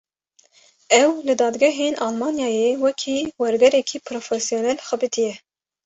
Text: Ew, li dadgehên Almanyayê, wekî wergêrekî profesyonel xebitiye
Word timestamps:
Ew, 1.01 1.11
li 1.27 1.33
dadgehên 1.41 1.93
Almanyayê, 2.05 2.69
wekî 2.83 3.17
wergêrekî 3.39 3.97
profesyonel 4.09 4.77
xebitiye 4.87 5.33